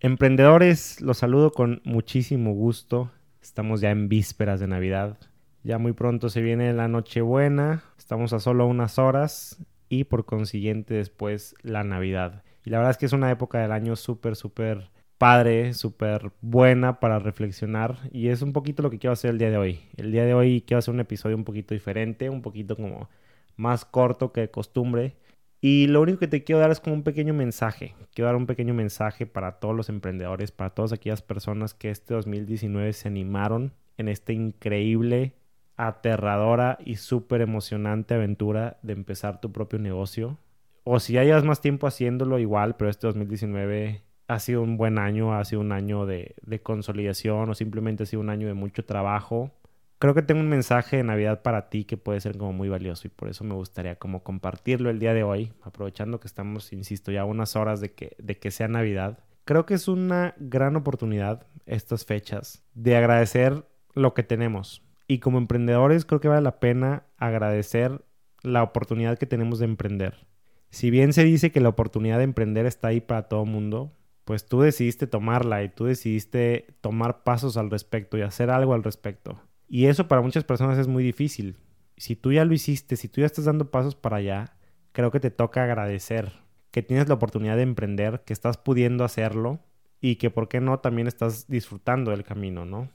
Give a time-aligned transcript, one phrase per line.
[0.00, 3.10] Emprendedores, los saludo con muchísimo gusto.
[3.40, 5.16] Estamos ya en vísperas de Navidad.
[5.62, 7.82] Ya muy pronto se viene la Nochebuena.
[7.96, 12.42] Estamos a solo unas horas y por consiguiente después la Navidad.
[12.66, 17.00] Y la verdad es que es una época del año súper, súper padre, súper buena
[17.00, 19.80] para reflexionar y es un poquito lo que quiero hacer el día de hoy.
[19.96, 23.08] El día de hoy quiero hacer un episodio un poquito diferente, un poquito como
[23.56, 25.16] más corto que de costumbre.
[25.60, 27.94] Y lo único que te quiero dar es como un pequeño mensaje.
[28.14, 32.14] Quiero dar un pequeño mensaje para todos los emprendedores, para todas aquellas personas que este
[32.14, 35.34] 2019 se animaron en esta increíble,
[35.76, 40.38] aterradora y súper emocionante aventura de empezar tu propio negocio.
[40.84, 45.34] O si ya más tiempo haciéndolo igual, pero este 2019 ha sido un buen año,
[45.34, 48.84] ha sido un año de, de consolidación o simplemente ha sido un año de mucho
[48.84, 49.52] trabajo
[49.98, 53.06] creo que tengo un mensaje de Navidad para ti que puede ser como muy valioso
[53.06, 57.12] y por eso me gustaría como compartirlo el día de hoy, aprovechando que estamos, insisto,
[57.12, 59.18] ya unas horas de que, de que sea Navidad.
[59.44, 64.82] Creo que es una gran oportunidad estas fechas de agradecer lo que tenemos.
[65.08, 68.04] Y como emprendedores creo que vale la pena agradecer
[68.42, 70.26] la oportunidad que tenemos de emprender.
[70.70, 73.92] Si bien se dice que la oportunidad de emprender está ahí para todo mundo,
[74.24, 78.82] pues tú decidiste tomarla y tú decidiste tomar pasos al respecto y hacer algo al
[78.82, 79.40] respecto.
[79.68, 81.56] Y eso para muchas personas es muy difícil.
[81.96, 84.56] Si tú ya lo hiciste, si tú ya estás dando pasos para allá,
[84.92, 86.32] creo que te toca agradecer
[86.70, 89.60] que tienes la oportunidad de emprender, que estás pudiendo hacerlo
[90.00, 92.90] y que, ¿por qué no?, también estás disfrutando del camino, ¿no?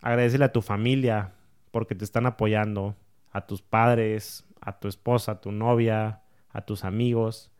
[0.00, 1.34] Agradecele a tu familia
[1.70, 2.96] porque te están apoyando,
[3.30, 7.52] a tus padres, a tu esposa, a tu novia, a tus amigos,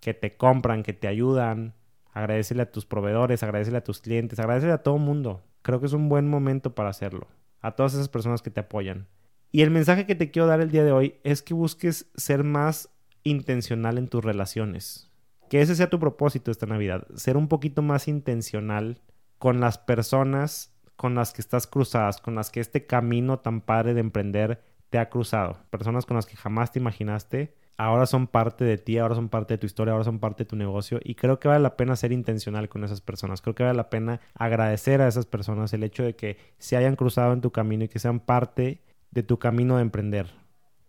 [0.00, 1.74] que te compran, que te ayudan.
[2.12, 5.44] Agradecele a tus proveedores, agradecele a tus clientes, agradecele a todo el mundo.
[5.62, 7.28] Creo que es un buen momento para hacerlo
[7.60, 9.08] a todas esas personas que te apoyan.
[9.52, 12.44] Y el mensaje que te quiero dar el día de hoy es que busques ser
[12.44, 12.90] más
[13.24, 15.10] intencional en tus relaciones.
[15.48, 19.00] Que ese sea tu propósito esta Navidad, ser un poquito más intencional
[19.38, 23.94] con las personas con las que estás cruzadas, con las que este camino tan padre
[23.94, 25.56] de emprender te ha cruzado.
[25.70, 29.54] Personas con las que jamás te imaginaste ahora son parte de ti, ahora son parte
[29.54, 31.96] de tu historia, ahora son parte de tu negocio y creo que vale la pena
[31.96, 33.40] ser intencional con esas personas.
[33.40, 36.94] Creo que vale la pena agradecer a esas personas el hecho de que se hayan
[36.94, 38.82] cruzado en tu camino y que sean parte
[39.12, 40.26] de tu camino de emprender.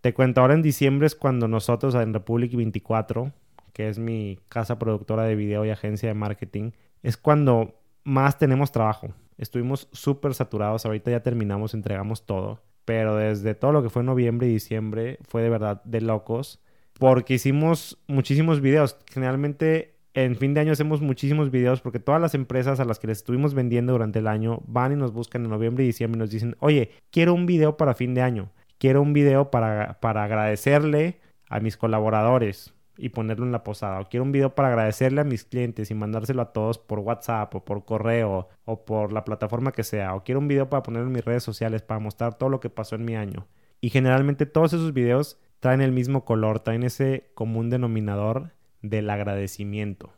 [0.01, 3.31] Te cuento, ahora en diciembre es cuando nosotros en Republic 24,
[3.71, 6.71] que es mi casa productora de video y agencia de marketing,
[7.03, 9.13] es cuando más tenemos trabajo.
[9.37, 14.47] Estuvimos súper saturados, ahorita ya terminamos, entregamos todo, pero desde todo lo que fue noviembre
[14.47, 16.61] y diciembre fue de verdad de locos
[17.01, 18.95] porque hicimos muchísimos videos.
[19.11, 23.07] Generalmente en fin de año hacemos muchísimos videos porque todas las empresas a las que
[23.07, 26.19] les estuvimos vendiendo durante el año van y nos buscan en noviembre y diciembre y
[26.19, 28.51] nos dicen, oye, quiero un video para fin de año.
[28.77, 31.19] Quiero un video para, para agradecerle
[31.49, 33.99] a mis colaboradores y ponerlo en la posada.
[33.99, 37.55] O quiero un video para agradecerle a mis clientes y mandárselo a todos por WhatsApp
[37.55, 40.13] o por correo o por la plataforma que sea.
[40.13, 42.69] O quiero un video para ponerlo en mis redes sociales para mostrar todo lo que
[42.69, 43.47] pasó en mi año.
[43.79, 48.51] Y generalmente todos esos videos traen el mismo color, traen ese común denominador
[48.81, 50.11] del agradecimiento.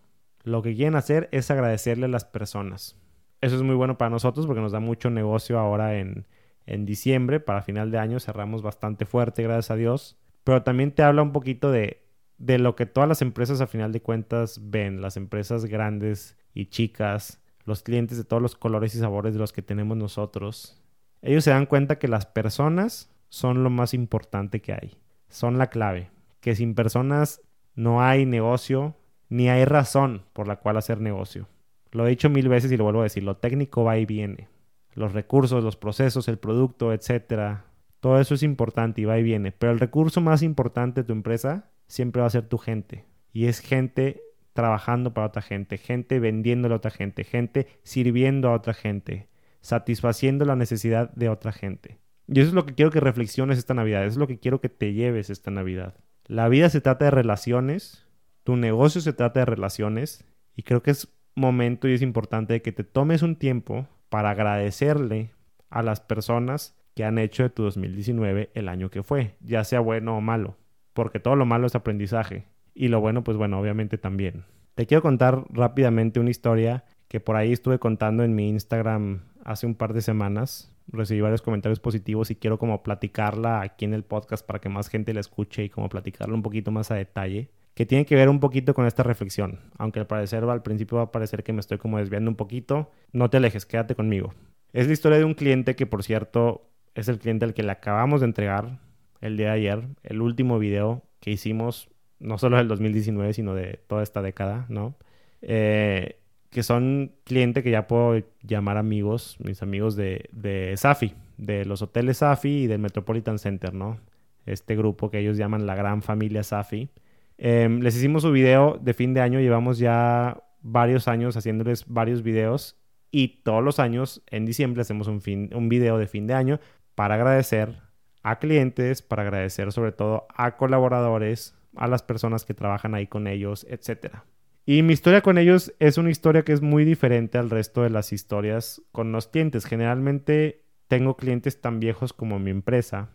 [0.43, 2.97] Lo que quieren hacer es agradecerle a las personas.
[3.41, 6.25] Eso es muy bueno para nosotros porque nos da mucho negocio ahora en,
[6.65, 7.41] en diciembre.
[7.41, 10.17] Para final de año cerramos bastante fuerte, gracias a Dios.
[10.45, 12.01] Pero también te habla un poquito de,
[12.37, 15.01] de lo que todas las empresas a final de cuentas ven.
[15.01, 19.51] Las empresas grandes y chicas, los clientes de todos los colores y sabores de los
[19.51, 20.81] que tenemos nosotros.
[21.21, 25.02] Ellos se dan cuenta que las personas son lo más importante que hay
[25.33, 26.11] son la clave.
[26.39, 27.41] Que sin personas
[27.75, 28.95] no hay negocio
[29.29, 31.47] ni hay razón por la cual hacer negocio.
[31.91, 34.47] Lo he dicho mil veces y lo vuelvo a decir, lo técnico va y viene.
[34.93, 37.65] Los recursos, los procesos, el producto, etcétera.
[37.99, 39.51] Todo eso es importante y va y viene.
[39.51, 43.05] Pero el recurso más importante de tu empresa siempre va a ser tu gente.
[43.31, 44.21] Y es gente
[44.53, 49.29] trabajando para otra gente, gente vendiéndole a otra gente, gente sirviendo a otra gente,
[49.61, 51.97] satisfaciendo la necesidad de otra gente.
[52.27, 54.61] Y eso es lo que quiero que reflexiones esta Navidad, eso es lo que quiero
[54.61, 55.95] que te lleves esta Navidad.
[56.25, 58.05] La vida se trata de relaciones,
[58.43, 60.25] tu negocio se trata de relaciones,
[60.55, 65.31] y creo que es momento y es importante que te tomes un tiempo para agradecerle
[65.69, 69.79] a las personas que han hecho de tu 2019 el año que fue, ya sea
[69.79, 70.57] bueno o malo,
[70.93, 74.45] porque todo lo malo es aprendizaje, y lo bueno, pues bueno, obviamente también.
[74.75, 79.67] Te quiero contar rápidamente una historia que por ahí estuve contando en mi Instagram hace
[79.67, 84.03] un par de semanas, recibí varios comentarios positivos y quiero como platicarla aquí en el
[84.03, 87.49] podcast para que más gente la escuche y como platicarla un poquito más a detalle,
[87.73, 91.03] que tiene que ver un poquito con esta reflexión, aunque al parecer al principio va
[91.03, 94.33] a parecer que me estoy como desviando un poquito, no te alejes, quédate conmigo.
[94.73, 97.71] Es la historia de un cliente que por cierto es el cliente al que le
[97.71, 98.79] acabamos de entregar
[99.21, 101.89] el día de ayer, el último video que hicimos,
[102.19, 104.95] no solo del 2019, sino de toda esta década, ¿no?
[105.41, 106.19] Eh,
[106.53, 111.81] que son clientes que ya puedo llamar amigos, mis amigos de, de Safi, de los
[111.81, 113.99] hoteles Safi y del Metropolitan Center, ¿no?
[114.45, 116.89] Este grupo que ellos llaman la gran familia Safi.
[117.37, 122.23] Em, les hicimos su video de fin de año, llevamos ya varios años haciéndoles varios
[122.23, 122.77] videos
[123.11, 126.59] y todos los años en diciembre hacemos un, fin, un video de fin de año
[126.95, 127.79] para agradecer
[128.21, 133.27] a clientes, para agradecer sobre todo a colaboradores, a las personas que trabajan ahí con
[133.27, 134.17] ellos, etc.
[134.65, 137.89] Y mi historia con ellos es una historia que es muy diferente al resto de
[137.89, 139.65] las historias con los clientes.
[139.65, 143.09] Generalmente tengo clientes tan viejos como mi empresa,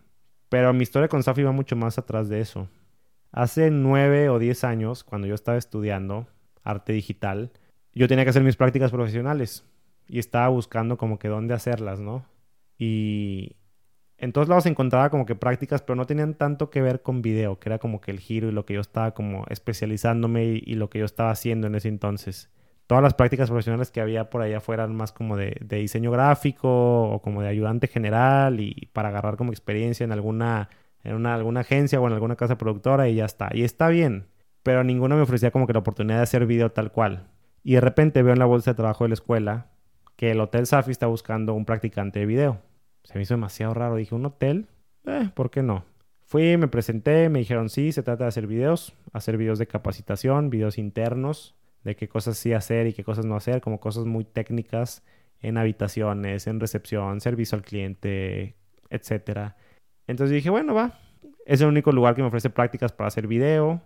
[0.50, 2.68] pero mi historia con Safi va mucho más atrás de eso.
[3.32, 6.26] Hace nueve o diez años, cuando yo estaba estudiando
[6.64, 7.50] arte digital,
[7.94, 9.64] yo tenía que hacer mis prácticas profesionales
[10.06, 12.26] y estaba buscando como que dónde hacerlas, ¿no?
[12.78, 13.56] Y
[14.18, 17.58] en todos lados encontraba como que prácticas, pero no tenían tanto que ver con video,
[17.60, 20.90] que era como que el giro y lo que yo estaba como especializándome y, lo
[20.90, 22.50] que yo estaba haciendo en ese entonces.
[22.88, 26.68] Todas las prácticas profesionales que había por allá fueran más como de, diseño gráfico
[27.10, 30.68] o como de ayudante general y para agarrar como experiencia en alguna
[31.04, 33.50] en una, alguna agencia o en alguna casa productora y ya está.
[33.52, 34.26] Y está bien,
[34.62, 37.28] pero ninguno me ofrecía como que la oportunidad de hacer video tal cual.
[37.62, 39.68] Y de repente veo en la bolsa de trabajo de la escuela
[40.16, 42.67] que el Hotel Safi está buscando un practicante de video.
[43.08, 43.96] Se me hizo demasiado raro.
[43.96, 44.66] Dije, ¿un hotel?
[45.06, 45.87] Eh, ¿por qué no?
[46.26, 50.50] Fui, me presenté, me dijeron, sí, se trata de hacer videos, hacer videos de capacitación,
[50.50, 54.25] videos internos, de qué cosas sí hacer y qué cosas no hacer, como cosas muy
[54.25, 55.02] técnicas
[55.40, 58.56] en habitaciones, en recepción, servicio al cliente,
[58.90, 59.56] etcétera.
[60.06, 60.99] Entonces dije, bueno, va.
[61.46, 63.81] Es el único lugar que me ofrece prácticas para hacer video.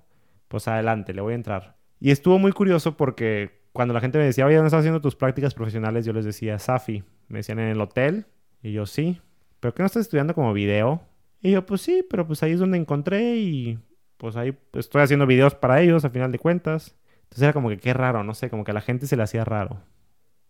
[0.49, 1.77] Pues adelante, le voy a entrar.
[2.01, 5.15] Y estuvo muy curioso porque cuando la gente me decía, oye, ¿dónde estás haciendo tus
[5.15, 6.05] prácticas profesionales?
[6.05, 7.05] Yo les decía, Safi.
[7.29, 8.27] Me decían, en el hotel.
[8.63, 9.21] Y yo, sí.
[9.61, 11.03] ¿Pero qué no estás estudiando como video?
[11.41, 13.79] Y yo, pues sí, pero pues ahí es donde encontré y
[14.17, 16.97] pues ahí estoy haciendo videos para ellos a final de cuentas.
[17.25, 19.25] Entonces era como que qué raro, no sé, como que a la gente se le
[19.25, 19.81] hacía raro.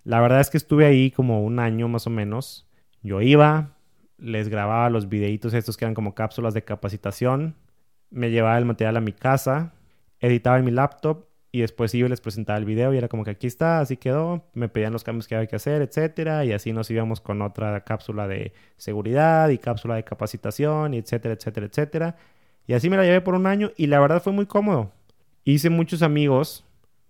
[0.05, 2.69] La verdad es que estuve ahí como un año más o menos.
[3.03, 3.77] Yo iba,
[4.19, 7.57] les grababa los videitos estos que eran como cápsulas de capacitación,
[8.11, 9.73] me llevaba el material a mi casa,
[10.21, 13.25] editaba en mi laptop y después iba y les presentaba el video y era como
[13.25, 16.53] que aquí está, así quedó, me pedían los cambios que había que hacer, etcétera, y
[16.53, 21.67] así nos íbamos con otra cápsula de seguridad y cápsula de capacitación, y etcétera, etcétera,
[21.67, 22.17] etcétera.
[22.67, 24.93] Y así me la llevé por un año y la verdad fue muy cómodo.
[25.45, 26.65] Hice muchos amigos,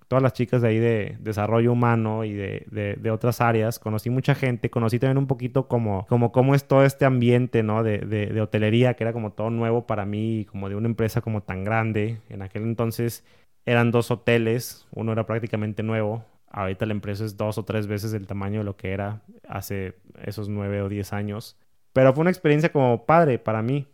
[0.09, 3.79] todas las chicas de ahí de desarrollo humano y de, otras áreas.
[3.79, 7.85] Conocí mucha gente, conocí también un poquito como, como cómo es todo este ambiente, ¿no?
[7.85, 11.43] De, de, hotelería, que era como todo nuevo para mí, como de una empresa como
[11.43, 12.19] tan grande.
[12.29, 13.25] En aquel entonces
[13.67, 16.25] eran dos hoteles, uno era prácticamente nuevo.
[16.49, 19.97] Ahorita la empresa es dos o tres veces el tamaño de lo que era hace
[20.25, 21.57] esos nueve o diez años.
[21.93, 23.87] Pero fue una experiencia como padre para mí.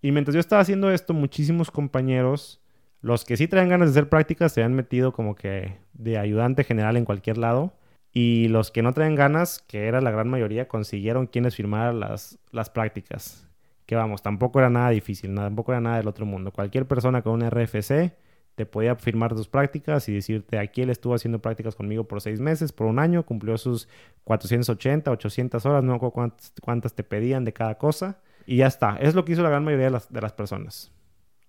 [0.00, 2.62] Y mientras yo estaba haciendo esto, muchísimos compañeros
[3.02, 6.62] los que sí traen ganas de hacer prácticas se han metido como que de ayudante
[6.62, 7.74] general en cualquier lado.
[8.12, 12.38] Y los que no traen ganas, que era la gran mayoría, consiguieron quienes firmaran las,
[12.52, 13.48] las prácticas.
[13.86, 16.52] Que vamos, tampoco era nada difícil, tampoco era nada del otro mundo.
[16.52, 18.12] Cualquier persona con un RFC
[18.54, 22.40] te podía firmar tus prácticas y decirte aquí él estuvo haciendo prácticas conmigo por seis
[22.40, 23.88] meses, por un año, cumplió sus
[24.24, 28.20] 480, 800 horas, no sé cuántas, cuántas, te pedían de cada cosa.
[28.46, 30.92] Y ya está, es lo que hizo la gran mayoría de las, de las personas.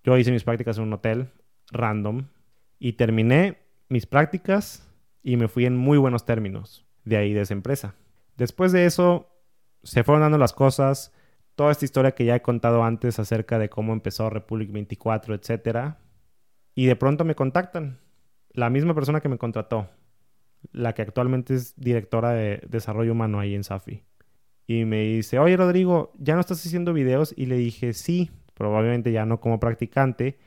[0.02, 1.28] Yo hice mis prácticas en un hotel,
[1.70, 2.28] random
[2.78, 3.58] y terminé
[3.88, 4.88] mis prácticas
[5.22, 7.94] y me fui en muy buenos términos de ahí de esa empresa.
[8.36, 9.30] Después de eso
[9.82, 11.12] se fueron dando las cosas,
[11.54, 15.98] toda esta historia que ya he contado antes acerca de cómo empezó Republic 24, etcétera,
[16.74, 17.98] y de pronto me contactan
[18.50, 19.88] la misma persona que me contrató,
[20.72, 24.02] la que actualmente es directora de desarrollo humano ahí en Safi.
[24.66, 27.34] Y me dice, oye Rodrigo, ¿ya no estás haciendo videos?
[27.36, 30.38] Y le dije, sí, probablemente ya no como practicante,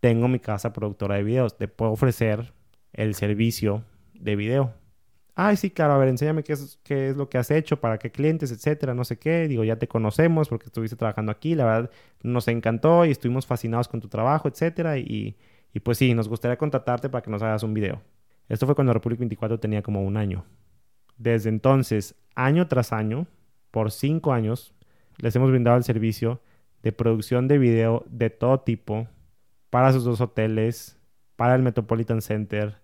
[0.00, 2.52] tengo mi casa productora de videos, te puedo ofrecer
[2.92, 3.82] el servicio
[4.14, 4.74] de video.
[5.34, 7.98] Ay, sí, claro, a ver, enséñame qué es, qué es lo que has hecho, para
[7.98, 9.46] qué clientes, etcétera, no sé qué.
[9.48, 11.90] Digo, ya te conocemos porque estuviste trabajando aquí, la verdad
[12.22, 14.96] nos encantó y estuvimos fascinados con tu trabajo, etcétera.
[15.76, 18.00] Y pues sí, nos gustaría contratarte para que nos hagas un video.
[18.48, 20.46] Esto fue cuando Republic 24 tenía como un año.
[21.18, 23.26] Desde entonces, año tras año,
[23.72, 24.72] por cinco años,
[25.18, 26.40] les hemos brindado el servicio
[26.82, 29.06] de producción de video de todo tipo,
[29.68, 30.98] para sus dos hoteles,
[31.36, 32.76] para el Metropolitan Center,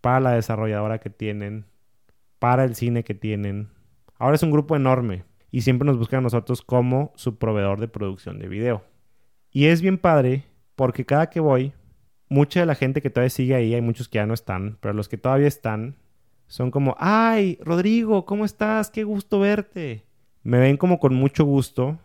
[0.00, 1.64] para la desarrolladora que tienen,
[2.38, 3.70] para el cine que tienen.
[4.20, 7.88] Ahora es un grupo enorme y siempre nos buscan a nosotros como su proveedor de
[7.88, 8.84] producción de video.
[9.50, 10.44] Y es bien padre
[10.76, 11.72] porque cada que voy,
[12.28, 14.94] mucha de la gente que todavía sigue ahí, hay muchos que ya no están, pero
[14.94, 15.96] los que todavía están,
[16.46, 18.90] son como, ay, Rodrigo, ¿cómo estás?
[18.90, 20.04] Qué gusto verte.
[20.42, 21.98] Me ven como con mucho gusto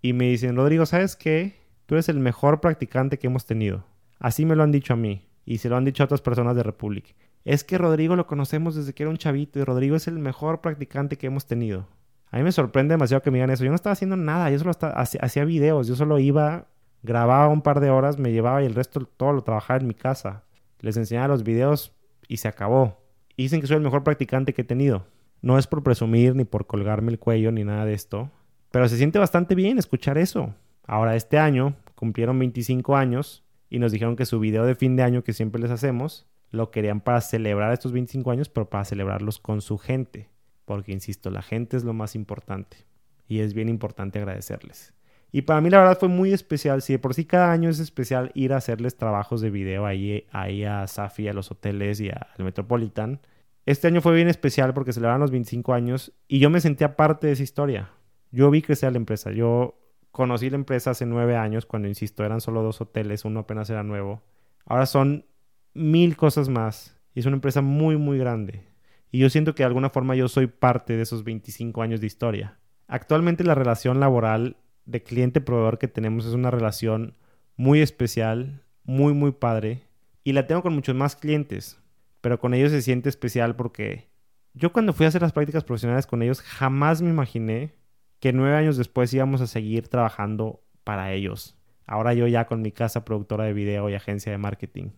[0.00, 1.56] y me dicen, Rodrigo, ¿sabes qué?
[1.86, 3.84] Tú eres el mejor practicante que hemos tenido.
[4.18, 6.56] Así me lo han dicho a mí y se lo han dicho a otras personas
[6.56, 7.14] de Republic.
[7.44, 10.60] Es que Rodrigo lo conocemos desde que era un chavito y Rodrigo es el mejor
[10.60, 11.88] practicante que hemos tenido.
[12.30, 13.64] A mí me sorprende demasiado que me digan eso.
[13.64, 16.66] Yo no estaba haciendo nada, yo solo hacía, videos, yo solo iba,
[17.02, 19.94] grababa un par de horas, me llevaba y el resto todo lo trabajaba en mi
[19.94, 20.44] casa.
[20.80, 21.92] Les enseñaba los videos
[22.28, 22.98] y se acabó.
[23.36, 25.06] dicen que soy el mejor practicante que he tenido.
[25.40, 28.30] No es por presumir ni por colgarme el cuello ni nada de esto,
[28.70, 30.54] pero se siente bastante bien escuchar eso.
[30.86, 35.02] Ahora este año cumplieron 25 años y nos dijeron que su video de fin de
[35.02, 39.38] año que siempre les hacemos lo querían para celebrar estos 25 años, pero para celebrarlos
[39.38, 40.32] con su gente
[40.64, 42.78] porque insisto, la gente es lo más importante
[43.28, 44.94] y es bien importante agradecerles.
[45.34, 47.80] Y para mí la verdad fue muy especial, si de por sí cada año es
[47.80, 52.10] especial ir a hacerles trabajos de video ahí, ahí a Safi, a los hoteles y
[52.10, 53.18] al Metropolitan.
[53.64, 57.28] Este año fue bien especial porque celebraron los 25 años y yo me sentía parte
[57.28, 57.90] de esa historia.
[58.30, 59.78] Yo vi crecer la empresa, yo
[60.10, 63.82] conocí la empresa hace nueve años cuando, insisto, eran solo dos hoteles, uno apenas era
[63.82, 64.22] nuevo.
[64.66, 65.24] Ahora son
[65.72, 68.66] mil cosas más y es una empresa muy, muy grande.
[69.10, 72.06] Y yo siento que de alguna forma yo soy parte de esos 25 años de
[72.06, 72.58] historia.
[72.86, 77.14] Actualmente la relación laboral de cliente-proveedor que tenemos es una relación
[77.56, 79.82] muy especial, muy, muy padre.
[80.24, 81.78] Y la tengo con muchos más clientes.
[82.20, 84.08] Pero con ellos se siente especial porque
[84.54, 87.74] yo cuando fui a hacer las prácticas profesionales con ellos jamás me imaginé
[88.20, 91.56] que nueve años después íbamos a seguir trabajando para ellos.
[91.86, 94.90] Ahora yo ya con mi casa productora de video y agencia de marketing.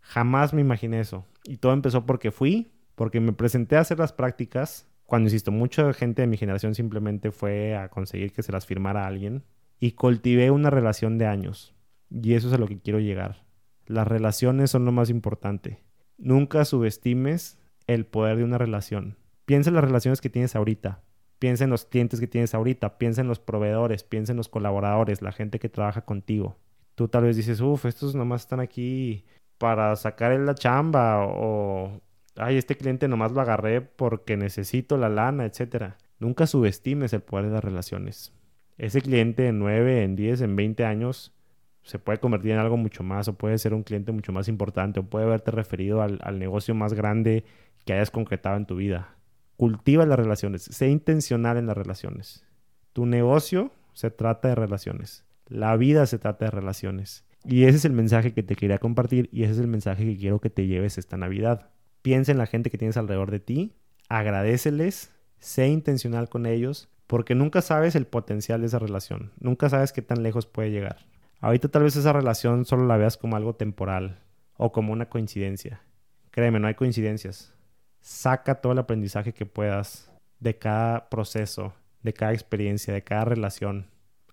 [0.00, 1.26] Jamás me imaginé eso.
[1.44, 4.86] Y todo empezó porque fui, porque me presenté a hacer las prácticas.
[5.10, 9.08] Cuando, insisto, mucha gente de mi generación simplemente fue a conseguir que se las firmara
[9.08, 9.42] alguien.
[9.80, 11.74] Y cultivé una relación de años.
[12.10, 13.42] Y eso es a lo que quiero llegar.
[13.86, 15.82] Las relaciones son lo más importante.
[16.16, 19.16] Nunca subestimes el poder de una relación.
[19.46, 21.02] Piensa en las relaciones que tienes ahorita.
[21.40, 22.96] Piensa en los clientes que tienes ahorita.
[22.96, 24.04] Piensa en los proveedores.
[24.04, 26.56] Piensa en los colaboradores, la gente que trabaja contigo.
[26.94, 29.24] Tú tal vez dices, uff, estos nomás están aquí
[29.58, 32.00] para sacar la chamba o,
[32.36, 35.94] ay, este cliente nomás lo agarré porque necesito la lana, etc.
[36.18, 38.32] Nunca subestimes el poder de las relaciones.
[38.78, 41.34] Ese cliente en 9, en 10, en 20 años
[41.82, 45.00] se puede convertir en algo mucho más o puede ser un cliente mucho más importante
[45.00, 47.44] o puede haberte referido al, al negocio más grande
[47.84, 49.16] que hayas concretado en tu vida.
[49.56, 52.44] Cultiva las relaciones, sé intencional en las relaciones.
[52.92, 55.24] Tu negocio se trata de relaciones.
[55.46, 57.24] La vida se trata de relaciones.
[57.44, 60.16] Y ese es el mensaje que te quería compartir y ese es el mensaje que
[60.16, 61.70] quiero que te lleves esta Navidad.
[62.02, 63.74] Piensa en la gente que tienes alrededor de ti,
[64.08, 69.92] agradeceles, sé intencional con ellos, porque nunca sabes el potencial de esa relación, nunca sabes
[69.92, 71.06] qué tan lejos puede llegar.
[71.40, 74.20] Ahorita tal vez esa relación solo la veas como algo temporal
[74.56, 75.82] o como una coincidencia.
[76.30, 77.54] Créeme, no hay coincidencias.
[78.00, 83.86] Saca todo el aprendizaje que puedas de cada proceso, de cada experiencia, de cada relación.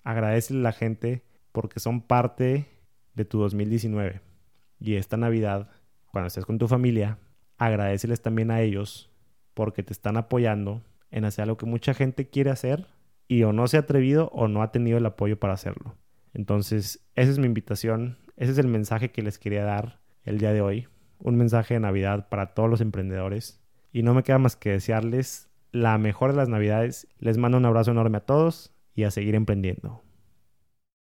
[0.03, 2.67] Agradecele a la gente porque son parte
[3.15, 4.21] de tu 2019.
[4.79, 5.69] Y esta Navidad,
[6.11, 7.17] cuando estés con tu familia,
[7.57, 9.09] agradeceles también a ellos
[9.53, 12.87] porque te están apoyando en hacer algo que mucha gente quiere hacer
[13.27, 15.95] y o no se ha atrevido o no ha tenido el apoyo para hacerlo.
[16.33, 20.53] Entonces, esa es mi invitación, ese es el mensaje que les quería dar el día
[20.53, 20.87] de hoy,
[21.19, 23.59] un mensaje de Navidad para todos los emprendedores
[23.91, 27.07] y no me queda más que desearles la mejor de las Navidades.
[27.19, 30.03] Les mando un abrazo enorme a todos y a seguir emprendiendo.